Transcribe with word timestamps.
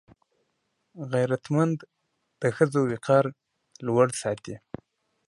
غیرتمند 1.11 1.77
د 2.41 2.43
ښځو 2.55 2.81
وقار 2.93 3.25
لوړ 3.85 4.07
ساتي 4.21 4.55